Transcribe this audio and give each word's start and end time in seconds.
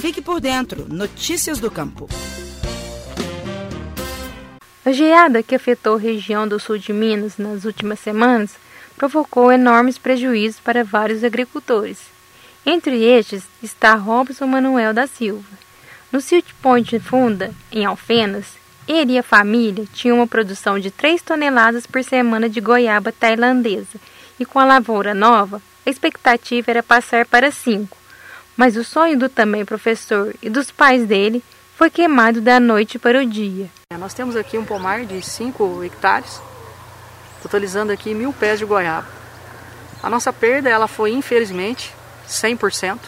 Fique 0.00 0.22
por 0.22 0.40
dentro. 0.40 0.86
Notícias 0.88 1.58
do 1.58 1.70
Campo. 1.70 2.08
A 4.82 4.92
geada 4.92 5.42
que 5.42 5.54
afetou 5.54 5.96
a 5.96 6.00
região 6.00 6.48
do 6.48 6.58
sul 6.58 6.78
de 6.78 6.90
Minas 6.90 7.36
nas 7.36 7.66
últimas 7.66 8.00
semanas 8.00 8.56
provocou 8.96 9.52
enormes 9.52 9.98
prejuízos 9.98 10.58
para 10.58 10.82
vários 10.82 11.22
agricultores. 11.22 11.98
Entre 12.64 13.04
estes 13.04 13.44
está 13.62 13.94
Robson 13.94 14.46
Manuel 14.46 14.94
da 14.94 15.06
Silva. 15.06 15.58
No 16.10 16.22
sítio 16.22 16.54
Ponte 16.62 16.98
Funda, 16.98 17.52
em 17.70 17.84
Alfenas, 17.84 18.46
ele 18.88 19.12
e 19.12 19.18
a 19.18 19.22
família 19.22 19.84
tinham 19.92 20.16
uma 20.16 20.26
produção 20.26 20.78
de 20.78 20.90
3 20.90 21.20
toneladas 21.20 21.86
por 21.86 22.02
semana 22.02 22.48
de 22.48 22.58
goiaba 22.58 23.12
tailandesa, 23.12 24.00
e 24.38 24.46
com 24.46 24.58
a 24.58 24.64
lavoura 24.64 25.12
nova, 25.12 25.60
a 25.84 25.90
expectativa 25.90 26.70
era 26.70 26.82
passar 26.82 27.26
para 27.26 27.50
5. 27.50 27.99
Mas 28.56 28.76
o 28.76 28.84
sonho 28.84 29.18
do 29.18 29.28
também 29.28 29.64
professor 29.64 30.34
e 30.42 30.50
dos 30.50 30.70
pais 30.70 31.06
dele 31.06 31.42
foi 31.76 31.88
queimado 31.88 32.40
da 32.40 32.60
noite 32.60 32.98
para 32.98 33.20
o 33.20 33.26
dia. 33.26 33.70
É, 33.90 33.96
nós 33.96 34.12
temos 34.12 34.36
aqui 34.36 34.58
um 34.58 34.64
pomar 34.64 35.04
de 35.04 35.22
5 35.22 35.82
hectares, 35.82 36.40
totalizando 37.42 37.90
aqui 37.90 38.12
mil 38.12 38.32
pés 38.32 38.58
de 38.58 38.64
goiaba. 38.64 39.08
A 40.02 40.10
nossa 40.10 40.32
perda 40.32 40.68
ela 40.68 40.86
foi 40.86 41.12
infelizmente 41.12 41.94
100%. 42.28 42.98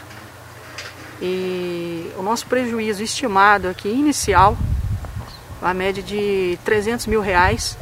E 1.20 2.10
o 2.16 2.22
nosso 2.22 2.46
prejuízo 2.46 3.02
estimado 3.02 3.68
aqui 3.68 3.88
inicial, 3.88 4.56
a 5.60 5.72
média 5.72 6.02
de 6.02 6.58
300 6.64 7.06
mil 7.06 7.20
reais. 7.20 7.78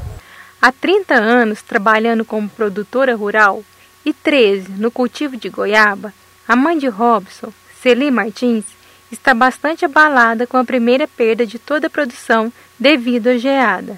Há 0.60 0.70
30 0.70 1.14
anos 1.14 1.62
trabalhando 1.62 2.24
como 2.24 2.48
produtora 2.48 3.16
rural 3.16 3.64
e 4.04 4.12
13 4.12 4.72
no 4.72 4.90
cultivo 4.90 5.36
de 5.36 5.48
goiaba, 5.48 6.12
a 6.50 6.56
mãe 6.56 6.76
de 6.76 6.88
Robson, 6.88 7.52
Celi 7.80 8.10
Martins, 8.10 8.64
está 9.08 9.32
bastante 9.32 9.84
abalada 9.84 10.48
com 10.48 10.56
a 10.56 10.64
primeira 10.64 11.06
perda 11.06 11.46
de 11.46 11.60
toda 11.60 11.86
a 11.86 11.90
produção 11.90 12.52
devido 12.76 13.28
à 13.28 13.38
geada. 13.38 13.96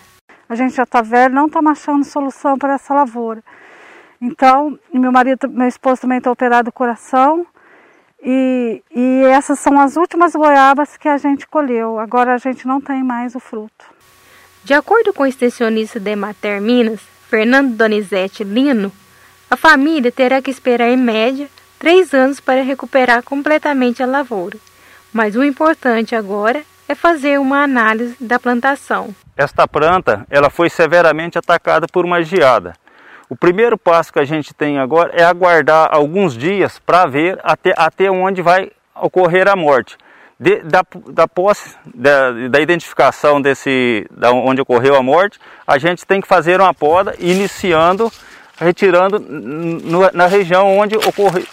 A 0.50 0.54
gente 0.54 0.74
já 0.74 0.82
está 0.82 1.00
velho, 1.00 1.34
não 1.34 1.46
está 1.46 1.60
achando 1.66 2.04
solução 2.04 2.58
para 2.58 2.74
essa 2.74 2.92
lavoura. 2.92 3.42
Então, 4.20 4.78
meu 4.92 5.10
marido, 5.10 5.48
meu 5.48 5.66
esposo 5.66 6.02
também 6.02 6.18
está 6.18 6.30
operado 6.30 6.64
do 6.64 6.72
coração. 6.72 7.46
E, 8.22 8.82
e 8.94 9.22
essas 9.28 9.58
são 9.58 9.80
as 9.80 9.96
últimas 9.96 10.34
goiabas 10.34 10.98
que 10.98 11.08
a 11.08 11.16
gente 11.16 11.46
colheu. 11.46 11.98
Agora 11.98 12.34
a 12.34 12.38
gente 12.38 12.66
não 12.66 12.82
tem 12.82 13.02
mais 13.02 13.34
o 13.34 13.40
fruto. 13.40 13.86
De 14.62 14.74
acordo 14.74 15.14
com 15.14 15.22
o 15.22 15.26
extensionista 15.26 15.98
da 15.98 16.10
Emater 16.10 16.60
Minas, 16.60 17.00
Fernando 17.30 17.74
Donizete 17.74 18.44
Lino, 18.44 18.92
a 19.50 19.56
família 19.56 20.12
terá 20.12 20.42
que 20.42 20.50
esperar 20.50 20.90
em 20.90 20.98
média 20.98 21.48
três 21.82 22.14
anos 22.14 22.38
para 22.38 22.62
recuperar 22.62 23.24
completamente 23.24 24.04
a 24.04 24.06
lavoura. 24.06 24.56
Mas 25.12 25.34
o 25.34 25.42
importante 25.42 26.14
agora 26.14 26.62
é 26.88 26.94
fazer 26.94 27.40
uma 27.40 27.64
análise 27.64 28.14
da 28.20 28.38
plantação. 28.38 29.12
Esta 29.36 29.66
planta 29.66 30.24
ela 30.30 30.48
foi 30.48 30.70
severamente 30.70 31.36
atacada 31.38 31.88
por 31.92 32.04
uma 32.04 32.22
geada. 32.22 32.74
O 33.28 33.34
primeiro 33.34 33.76
passo 33.76 34.12
que 34.12 34.20
a 34.20 34.24
gente 34.24 34.54
tem 34.54 34.78
agora 34.78 35.10
é 35.12 35.24
aguardar 35.24 35.88
alguns 35.90 36.38
dias 36.38 36.78
para 36.78 37.04
ver 37.04 37.40
até, 37.42 37.74
até 37.76 38.08
onde 38.08 38.42
vai 38.42 38.70
ocorrer 38.94 39.48
a 39.48 39.56
morte. 39.56 39.98
De, 40.38 40.60
da, 40.60 40.84
da 41.08 41.26
posse, 41.26 41.74
da, 41.92 42.48
da 42.48 42.60
identificação 42.60 43.42
desse, 43.42 44.06
da 44.08 44.30
onde 44.30 44.60
ocorreu 44.60 44.94
a 44.94 45.02
morte, 45.02 45.36
a 45.66 45.78
gente 45.78 46.06
tem 46.06 46.20
que 46.20 46.28
fazer 46.28 46.60
uma 46.60 46.72
poda, 46.72 47.16
iniciando, 47.18 48.12
retirando 48.56 49.18
no, 49.18 50.08
na 50.12 50.26
região 50.26 50.78
onde 50.78 50.96
ocorre, 50.96 51.44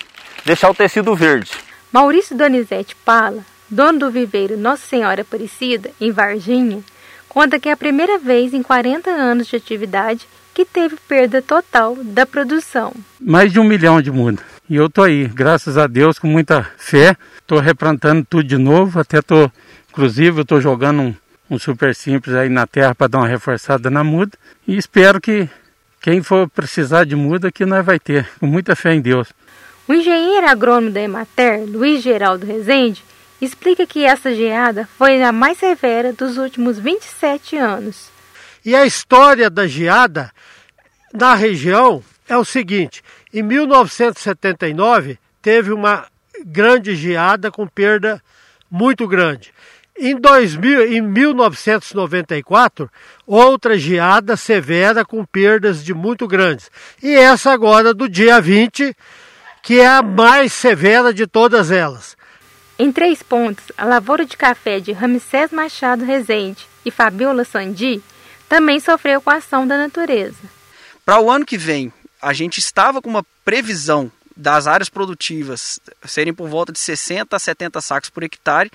deixar 0.49 0.71
o 0.71 0.73
tecido 0.73 1.15
verde. 1.15 1.51
Maurício 1.93 2.35
Donizete 2.35 2.95
Pala, 3.05 3.45
dono 3.69 3.99
do 3.99 4.09
viveiro 4.09 4.57
Nossa 4.57 4.83
Senhora 4.83 5.21
Aparecida, 5.21 5.91
em 6.01 6.11
Varginha, 6.11 6.79
conta 7.27 7.59
que 7.59 7.69
é 7.69 7.71
a 7.71 7.77
primeira 7.77 8.17
vez 8.17 8.51
em 8.51 8.63
40 8.63 9.11
anos 9.11 9.45
de 9.45 9.55
atividade 9.55 10.27
que 10.51 10.65
teve 10.65 10.97
perda 11.07 11.39
total 11.39 11.95
da 12.03 12.25
produção. 12.25 12.91
Mais 13.21 13.53
de 13.53 13.59
um 13.59 13.63
milhão 13.63 14.01
de 14.01 14.09
mudas. 14.11 14.43
E 14.67 14.75
eu 14.75 14.89
tô 14.89 15.03
aí, 15.03 15.27
graças 15.27 15.77
a 15.77 15.85
Deus, 15.85 16.17
com 16.17 16.27
muita 16.27 16.67
fé. 16.77 17.15
Tô 17.45 17.59
replantando 17.59 18.25
tudo 18.27 18.43
de 18.43 18.57
novo. 18.57 18.99
Até 18.99 19.21
tô, 19.21 19.51
inclusive, 19.91 20.41
eu 20.41 20.45
tô 20.45 20.59
jogando 20.59 21.01
um, 21.01 21.15
um 21.51 21.59
super 21.59 21.93
simples 21.93 22.35
aí 22.35 22.49
na 22.49 22.65
terra 22.65 22.95
para 22.95 23.07
dar 23.07 23.19
uma 23.19 23.27
reforçada 23.27 23.91
na 23.91 24.03
muda. 24.03 24.31
E 24.67 24.75
espero 24.75 25.21
que 25.21 25.47
quem 26.01 26.23
for 26.23 26.49
precisar 26.49 27.03
de 27.03 27.15
muda 27.15 27.51
que 27.51 27.65
nós 27.65 27.85
vai 27.85 27.99
ter, 27.99 28.27
com 28.39 28.47
muita 28.47 28.75
fé 28.75 28.95
em 28.95 29.01
Deus. 29.01 29.27
O 29.89 29.93
engenheiro 29.95 30.47
agrônomo 30.47 30.91
da 30.91 31.01
Emater, 31.01 31.65
Luiz 31.67 32.03
Geraldo 32.03 32.45
Rezende, 32.45 33.03
explica 33.41 33.87
que 33.87 34.05
essa 34.05 34.35
geada 34.35 34.87
foi 34.99 35.19
a 35.23 35.31
mais 35.31 35.57
severa 35.57 36.13
dos 36.13 36.37
últimos 36.37 36.77
27 36.77 37.57
anos. 37.57 38.11
E 38.63 38.75
a 38.75 38.85
história 38.85 39.49
da 39.49 39.65
geada 39.65 40.31
na 41.11 41.33
região 41.33 42.03
é 42.27 42.37
o 42.37 42.45
seguinte: 42.45 43.01
em 43.33 43.41
1979 43.41 45.17
teve 45.41 45.73
uma 45.73 46.05
grande 46.45 46.95
geada 46.95 47.49
com 47.49 47.65
perda 47.65 48.21
muito 48.69 49.07
grande. 49.07 49.51
Em, 49.97 50.15
2000, 50.15 50.93
em 50.93 51.01
1994, 51.01 52.87
outra 53.25 53.75
geada 53.75 54.37
severa 54.37 55.03
com 55.03 55.25
perdas 55.25 55.83
de 55.83 55.95
muito 55.95 56.27
grandes. 56.27 56.69
E 57.01 57.15
essa 57.15 57.51
agora 57.51 57.91
do 57.91 58.07
dia 58.07 58.39
20, 58.39 58.95
que 59.61 59.79
é 59.79 59.87
a 59.87 60.01
mais 60.01 60.53
severa 60.53 61.13
de 61.13 61.27
todas 61.27 61.71
elas. 61.71 62.17
Em 62.77 62.91
três 62.91 63.21
pontos, 63.21 63.65
a 63.77 63.85
lavoura 63.85 64.25
de 64.25 64.37
café 64.37 64.79
de 64.79 64.91
Ramsés 64.91 65.51
Machado 65.51 66.05
Rezende 66.05 66.65
e 66.85 66.91
Fabiola 66.91 67.43
Sandi 67.43 68.01
também 68.47 68.79
sofreu 68.79 69.21
com 69.21 69.29
a 69.29 69.35
ação 69.35 69.67
da 69.67 69.77
natureza. 69.77 70.39
Para 71.05 71.19
o 71.19 71.29
ano 71.29 71.45
que 71.45 71.57
vem, 71.57 71.91
a 72.21 72.33
gente 72.33 72.59
estava 72.59 73.01
com 73.01 73.09
uma 73.09 73.25
previsão 73.43 74.11
das 74.35 74.67
áreas 74.67 74.89
produtivas 74.89 75.79
serem 76.05 76.33
por 76.33 76.47
volta 76.47 76.71
de 76.71 76.79
60 76.79 77.35
a 77.35 77.39
70 77.39 77.81
sacos 77.81 78.09
por 78.09 78.23
hectare, 78.23 78.71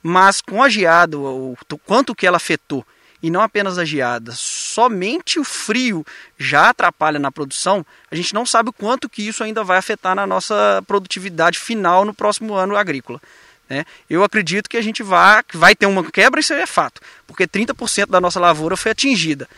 mas 0.00 0.40
com 0.40 0.62
a 0.62 0.68
geada, 0.68 1.18
o, 1.18 1.52
o 1.52 1.78
quanto 1.78 2.14
que 2.14 2.26
ela 2.26 2.36
afetou, 2.36 2.86
e 3.20 3.30
não 3.30 3.40
apenas 3.40 3.78
a 3.78 3.84
geada, 3.84 4.32
somente 4.78 5.40
o 5.40 5.44
frio 5.44 6.06
já 6.38 6.68
atrapalha 6.68 7.18
na 7.18 7.32
produção, 7.32 7.84
a 8.12 8.14
gente 8.14 8.32
não 8.32 8.46
sabe 8.46 8.70
o 8.70 8.72
quanto 8.72 9.08
que 9.08 9.26
isso 9.26 9.42
ainda 9.42 9.64
vai 9.64 9.76
afetar 9.76 10.14
na 10.14 10.24
nossa 10.24 10.80
produtividade 10.86 11.58
final 11.58 12.04
no 12.04 12.14
próximo 12.14 12.54
ano 12.54 12.76
agrícola. 12.76 13.20
Né? 13.68 13.84
Eu 14.08 14.22
acredito 14.22 14.70
que 14.70 14.76
a 14.76 14.80
gente 14.80 15.02
vai, 15.02 15.42
vai 15.52 15.74
ter 15.74 15.86
uma 15.86 16.08
quebra, 16.08 16.38
isso 16.38 16.52
é 16.52 16.64
fato, 16.64 17.00
porque 17.26 17.44
30% 17.44 18.06
da 18.06 18.20
nossa 18.20 18.38
lavoura 18.38 18.76
foi 18.76 18.92
atingida. 18.92 19.48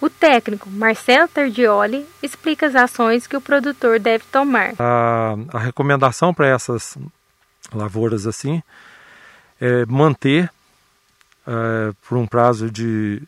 O 0.00 0.08
técnico 0.08 0.70
Marcelo 0.70 1.28
Tardioli 1.28 2.06
explica 2.22 2.66
as 2.66 2.74
ações 2.74 3.26
que 3.26 3.36
o 3.36 3.40
produtor 3.40 4.00
deve 4.00 4.24
tomar. 4.32 4.72
A, 4.78 5.36
a 5.52 5.58
recomendação 5.58 6.32
para 6.32 6.46
essas 6.46 6.96
lavouras 7.70 8.26
assim 8.26 8.62
é 9.60 9.84
manter 9.84 10.50
é, 11.46 11.92
por 12.08 12.16
um 12.16 12.26
prazo 12.26 12.70
de 12.70 13.22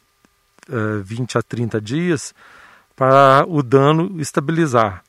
20 1.02 1.38
a 1.38 1.42
30 1.42 1.80
dias 1.80 2.34
para 2.94 3.44
o 3.48 3.62
dano 3.62 4.20
estabilizar. 4.20 5.02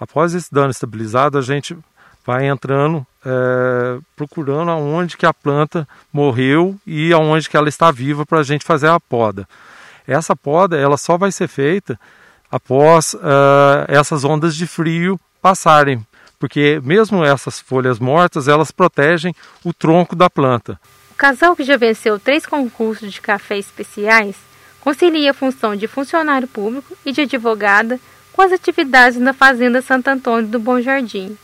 Após 0.00 0.34
esse 0.34 0.52
dano 0.52 0.70
estabilizado, 0.70 1.38
a 1.38 1.42
gente 1.42 1.76
vai 2.24 2.46
entrando 2.46 3.06
é, 3.24 3.98
procurando 4.14 4.70
aonde 4.70 5.16
que 5.16 5.26
a 5.26 5.32
planta 5.32 5.88
morreu 6.12 6.78
e 6.86 7.12
aonde 7.12 7.48
que 7.48 7.56
ela 7.56 7.68
está 7.68 7.90
viva 7.90 8.24
para 8.24 8.40
a 8.40 8.42
gente 8.42 8.64
fazer 8.64 8.88
a 8.88 9.00
poda. 9.00 9.48
Essa 10.06 10.36
poda 10.36 10.76
ela 10.76 10.96
só 10.96 11.18
vai 11.18 11.32
ser 11.32 11.48
feita 11.48 11.98
após 12.50 13.14
uh, 13.14 13.84
essas 13.88 14.24
ondas 14.24 14.54
de 14.56 14.66
frio 14.66 15.20
passarem, 15.42 16.04
porque 16.38 16.80
mesmo 16.82 17.22
essas 17.24 17.60
folhas 17.60 17.98
mortas 17.98 18.48
elas 18.48 18.70
protegem 18.70 19.34
o 19.62 19.72
tronco 19.72 20.16
da 20.16 20.30
planta. 20.30 20.80
O 21.10 21.14
casal 21.14 21.54
que 21.54 21.64
já 21.64 21.76
venceu 21.76 22.18
três 22.18 22.46
concursos 22.46 23.12
de 23.12 23.20
café 23.20 23.58
especiais 23.58 24.47
concilia 24.88 25.32
a 25.32 25.34
função 25.34 25.76
de 25.76 25.86
funcionário 25.86 26.48
público 26.48 26.96
e 27.04 27.12
de 27.12 27.20
advogada 27.20 28.00
com 28.32 28.40
as 28.40 28.52
atividades 28.52 29.18
na 29.18 29.34
Fazenda 29.34 29.82
Santo 29.82 30.08
Antônio 30.08 30.48
do 30.48 30.58
Bom 30.58 30.80
Jardim 30.80 31.36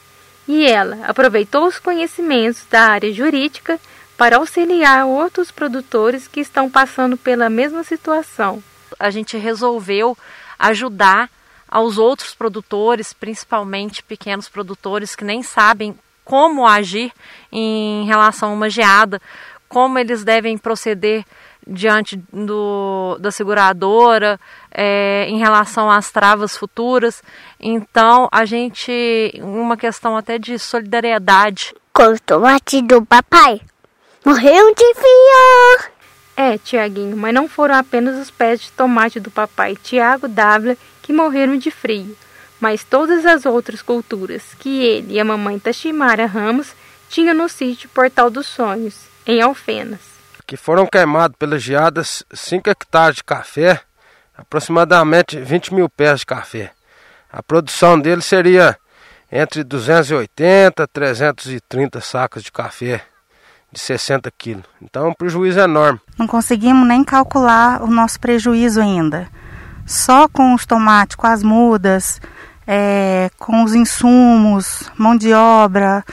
e 0.49 0.65
ela 0.65 1.05
aproveitou 1.07 1.67
os 1.67 1.79
conhecimentos 1.79 2.65
da 2.71 2.81
área 2.81 3.13
jurídica 3.13 3.79
para 4.17 4.37
auxiliar 4.37 5.05
outros 5.05 5.51
produtores 5.51 6.27
que 6.27 6.41
estão 6.41 6.71
passando 6.71 7.19
pela 7.19 7.51
mesma 7.51 7.85
situação. 7.85 8.65
A 8.99 9.11
gente 9.11 9.37
resolveu 9.37 10.17
ajudar 10.59 11.29
aos 11.69 11.99
outros 11.99 12.35
produtores, 12.35 13.13
principalmente 13.13 14.03
pequenos 14.03 14.49
produtores 14.49 15.15
que 15.15 15.25
nem 15.25 15.43
sabem 15.43 15.95
como 16.25 16.67
agir 16.67 17.13
em 17.53 18.07
relação 18.07 18.53
a 18.53 18.55
uma 18.55 18.71
geada, 18.71 19.21
como 19.69 19.99
eles 19.99 20.25
devem 20.25 20.57
proceder 20.57 21.27
diante 21.67 22.17
do, 22.33 23.17
da 23.21 23.31
seguradora, 23.31 24.39
é, 24.71 25.27
em 25.29 25.39
relação 25.39 25.91
às 25.91 26.11
travas 26.11 26.57
futuras. 26.57 27.23
Então, 27.61 28.29
a 28.31 28.45
gente, 28.45 29.33
uma 29.43 29.77
questão 29.77 30.17
até 30.17 30.39
de 30.39 30.59
solidariedade. 30.59 31.75
Com 31.93 32.13
o 32.13 32.19
tomate 32.19 32.83
do 32.83 33.07
papai, 33.07 33.61
Morreu 34.25 34.75
de 34.75 34.95
frio! 34.95 35.91
É, 36.35 36.57
Tiaguinho, 36.57 37.15
mas 37.15 37.35
não 37.35 37.47
foram 37.47 37.75
apenas 37.75 38.19
os 38.19 38.31
pés 38.31 38.59
de 38.59 38.73
tomate 38.73 39.21
do 39.21 39.31
papai 39.31 39.77
Tiago 39.77 40.27
Dávila 40.27 40.79
que 41.03 41.13
morreram 41.13 41.59
de 41.59 41.71
frio, 41.71 42.17
mas 42.59 42.83
todas 42.83 43.27
as 43.27 43.45
outras 43.45 43.83
culturas 43.83 44.55
que 44.59 44.83
ele 44.83 45.13
e 45.13 45.21
a 45.21 45.25
mamãe 45.27 45.59
Tachimara 45.59 46.25
Ramos 46.25 46.73
tinham 47.11 47.35
no 47.35 47.51
sítio 47.51 47.91
Portal 47.91 48.31
dos 48.31 48.47
Sonhos, 48.47 48.97
em 49.27 49.43
Alfenas. 49.43 50.14
Que 50.47 50.57
foram 50.57 50.87
queimados 50.87 51.37
pelas 51.39 51.63
geadas 51.63 52.23
5 52.33 52.69
hectares 52.69 53.17
de 53.17 53.25
café, 53.25 53.81
aproximadamente 54.37 55.41
20 55.41 55.75
mil 55.75 55.89
pés 55.89 56.21
de 56.21 56.27
café. 56.27 56.73
A 57.33 57.43
produção 57.43 57.99
dele 57.99 58.23
seria 58.23 58.77
entre 59.31 59.65
280 59.65 60.83
e 60.83 60.87
330 60.87 62.01
sacos 62.01 62.43
de 62.43 62.53
café 62.53 63.03
de 63.73 63.81
60 63.81 64.31
quilos. 64.39 64.65
Então, 64.81 65.09
um 65.09 65.13
prejuízo 65.13 65.59
enorme. 65.59 66.01
Não 66.17 66.27
conseguimos 66.27 66.87
nem 66.87 67.03
calcular 67.03 67.83
o 67.83 67.89
nosso 67.89 68.21
prejuízo 68.21 68.81
ainda. 68.81 69.29
Só 69.85 70.29
com 70.29 70.55
os 70.55 70.65
tomates, 70.65 71.17
com 71.17 71.27
as 71.27 71.43
mudas, 71.43 72.21
é, 72.67 73.29
com 73.37 73.65
os 73.65 73.75
insumos, 73.75 74.91
mão 74.97 75.17
de 75.17 75.33
obra, 75.35 76.05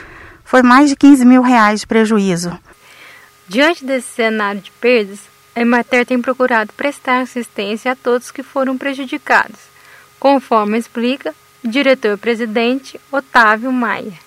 foi 0.43 0.63
mais 0.63 0.89
de 0.89 0.95
15 0.95 1.23
mil 1.23 1.41
reais 1.41 1.81
de 1.81 1.87
prejuízo. 1.87 2.57
Diante 3.51 3.83
desse 3.83 4.07
cenário 4.07 4.61
de 4.61 4.71
perdas, 4.71 5.19
a 5.53 5.59
Emater 5.59 6.05
tem 6.05 6.21
procurado 6.21 6.71
prestar 6.71 7.19
assistência 7.19 7.91
a 7.91 7.95
todos 7.97 8.31
que 8.31 8.41
foram 8.41 8.77
prejudicados, 8.77 9.59
conforme 10.17 10.77
explica 10.77 11.35
o 11.61 11.67
diretor-presidente 11.67 12.97
Otávio 13.11 13.69
Maia. 13.69 14.17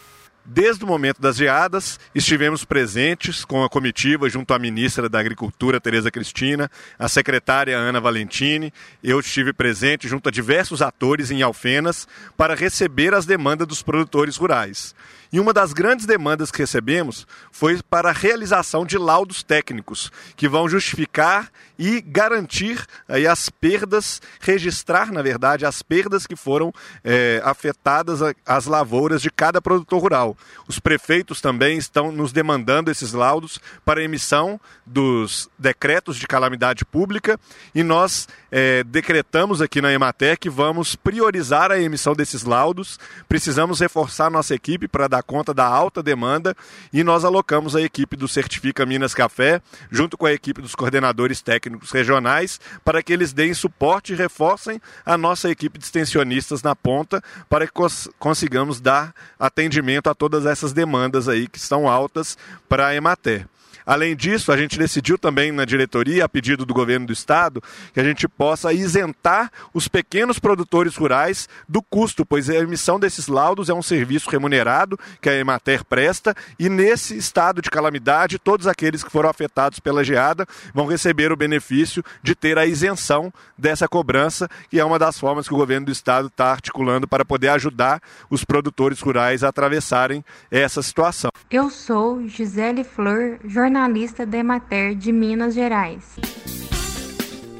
Desde 0.46 0.84
o 0.84 0.86
momento 0.86 1.22
das 1.22 1.36
geadas, 1.36 1.98
estivemos 2.14 2.66
presentes 2.66 3.46
com 3.46 3.64
a 3.64 3.70
comitiva 3.70 4.28
junto 4.28 4.52
à 4.52 4.58
ministra 4.58 5.08
da 5.08 5.18
Agricultura, 5.18 5.80
Tereza 5.80 6.10
Cristina, 6.10 6.70
a 6.98 7.08
secretária 7.08 7.78
Ana 7.78 7.98
Valentini. 7.98 8.70
Eu 9.02 9.20
estive 9.20 9.54
presente 9.54 10.06
junto 10.06 10.28
a 10.28 10.32
diversos 10.32 10.82
atores 10.82 11.30
em 11.30 11.40
Alfenas 11.40 12.06
para 12.36 12.54
receber 12.54 13.14
as 13.14 13.24
demandas 13.24 13.66
dos 13.66 13.80
produtores 13.80 14.36
rurais. 14.36 14.94
E 15.34 15.40
uma 15.40 15.52
das 15.52 15.72
grandes 15.72 16.06
demandas 16.06 16.52
que 16.52 16.60
recebemos 16.60 17.26
foi 17.50 17.82
para 17.82 18.10
a 18.10 18.12
realização 18.12 18.86
de 18.86 18.96
laudos 18.96 19.42
técnicos, 19.42 20.12
que 20.36 20.46
vão 20.46 20.68
justificar 20.68 21.50
e 21.76 22.00
garantir 22.00 22.86
aí, 23.08 23.26
as 23.26 23.48
perdas, 23.48 24.22
registrar, 24.38 25.10
na 25.10 25.22
verdade, 25.22 25.66
as 25.66 25.82
perdas 25.82 26.24
que 26.24 26.36
foram 26.36 26.72
é, 27.02 27.42
afetadas 27.44 28.20
às 28.46 28.66
lavouras 28.66 29.20
de 29.20 29.28
cada 29.28 29.60
produtor 29.60 30.00
rural. 30.00 30.33
Os 30.66 30.78
prefeitos 30.78 31.40
também 31.40 31.78
estão 31.78 32.12
nos 32.12 32.32
demandando 32.32 32.90
esses 32.90 33.12
laudos 33.12 33.60
para 33.84 34.02
emissão 34.02 34.60
dos 34.86 35.48
decretos 35.58 36.16
de 36.16 36.26
calamidade 36.26 36.84
pública 36.84 37.38
e 37.74 37.82
nós 37.82 38.28
é, 38.56 38.84
decretamos 38.84 39.60
aqui 39.60 39.82
na 39.82 39.92
Emater 39.92 40.38
que 40.38 40.48
vamos 40.48 40.94
priorizar 40.94 41.72
a 41.72 41.80
emissão 41.80 42.14
desses 42.14 42.44
laudos. 42.44 43.00
Precisamos 43.28 43.80
reforçar 43.80 44.30
nossa 44.30 44.54
equipe 44.54 44.86
para 44.86 45.08
dar 45.08 45.24
conta 45.24 45.52
da 45.52 45.66
alta 45.66 46.00
demanda 46.00 46.54
e 46.92 47.02
nós 47.02 47.24
alocamos 47.24 47.74
a 47.74 47.82
equipe 47.82 48.14
do 48.14 48.28
Certifica 48.28 48.86
Minas 48.86 49.12
Café, 49.12 49.60
junto 49.90 50.16
com 50.16 50.24
a 50.24 50.32
equipe 50.32 50.62
dos 50.62 50.76
coordenadores 50.76 51.42
técnicos 51.42 51.90
regionais, 51.90 52.60
para 52.84 53.02
que 53.02 53.12
eles 53.12 53.32
deem 53.32 53.52
suporte 53.54 54.12
e 54.12 54.16
reforcem 54.16 54.80
a 55.04 55.18
nossa 55.18 55.50
equipe 55.50 55.76
de 55.76 55.84
extensionistas 55.84 56.62
na 56.62 56.76
ponta, 56.76 57.20
para 57.50 57.66
que 57.66 57.72
cons 57.72 58.08
consigamos 58.20 58.80
dar 58.80 59.12
atendimento 59.36 60.08
a 60.08 60.14
todas 60.14 60.46
essas 60.46 60.72
demandas 60.72 61.28
aí 61.28 61.48
que 61.48 61.58
estão 61.58 61.88
altas 61.88 62.38
para 62.68 62.86
a 62.86 62.94
Emater. 62.94 63.48
Além 63.84 64.16
disso, 64.16 64.52
a 64.52 64.56
gente 64.56 64.78
decidiu 64.78 65.18
também 65.18 65.52
na 65.52 65.64
diretoria, 65.64 66.24
a 66.24 66.28
pedido 66.28 66.64
do 66.64 66.74
governo 66.74 67.06
do 67.06 67.12
estado, 67.12 67.62
que 67.92 68.00
a 68.00 68.04
gente 68.04 68.28
possa 68.28 68.72
isentar 68.72 69.50
os 69.72 69.88
pequenos 69.88 70.38
produtores 70.38 70.96
rurais 70.96 71.48
do 71.68 71.82
custo, 71.82 72.24
pois 72.24 72.48
a 72.48 72.54
emissão 72.54 72.98
desses 72.98 73.28
laudos 73.28 73.68
é 73.68 73.74
um 73.74 73.82
serviço 73.82 74.30
remunerado 74.30 74.98
que 75.20 75.28
a 75.28 75.34
Emater 75.34 75.84
presta 75.84 76.34
e 76.58 76.68
nesse 76.68 77.16
estado 77.16 77.60
de 77.60 77.70
calamidade, 77.70 78.38
todos 78.38 78.66
aqueles 78.66 79.02
que 79.02 79.10
foram 79.10 79.28
afetados 79.28 79.78
pela 79.78 80.04
geada 80.04 80.46
vão 80.72 80.86
receber 80.86 81.32
o 81.32 81.36
benefício 81.36 82.02
de 82.22 82.34
ter 82.34 82.58
a 82.58 82.66
isenção 82.66 83.32
dessa 83.56 83.88
cobrança, 83.88 84.48
que 84.70 84.78
é 84.78 84.84
uma 84.84 84.98
das 84.98 85.18
formas 85.18 85.48
que 85.48 85.54
o 85.54 85.56
governo 85.56 85.86
do 85.86 85.92
estado 85.92 86.28
está 86.28 86.52
articulando 86.52 87.06
para 87.06 87.24
poder 87.24 87.48
ajudar 87.48 88.00
os 88.30 88.44
produtores 88.44 89.00
rurais 89.00 89.42
a 89.42 89.48
atravessarem 89.48 90.24
essa 90.50 90.82
situação. 90.82 91.30
Eu 91.50 91.70
sou 91.70 92.26
Gisele 92.28 92.84
Flor, 92.84 93.38
jornalista 93.44 93.63
jornalista 93.64 94.26
da 94.26 94.36
Emater 94.36 94.94
de 94.94 95.10
Minas 95.10 95.54
Gerais. 95.54 96.04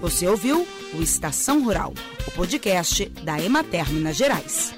Você 0.03 0.29
ouviu 0.29 0.67
o 0.93 1.01
Estação 1.01 1.65
Rural, 1.65 1.95
o 2.29 2.31
podcast 2.33 3.07
da 3.25 3.41
Emater 3.41 3.91
Minas 3.91 4.15
Gerais. 4.15 4.75